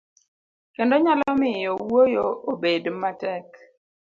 kendo 0.73 0.95
nyalo 1.03 1.27
miyo 1.41 1.71
wuoyo 1.87 2.25
obed 2.51 2.83
matek. 3.01 3.47